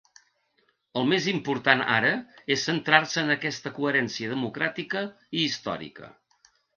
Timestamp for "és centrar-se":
2.55-3.19